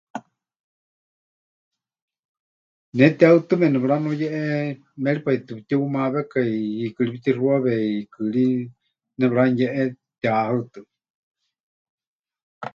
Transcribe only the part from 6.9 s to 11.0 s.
ri pɨtixuawe, hiikɨ ri nepɨranuyéʼe tihahaɨtɨme.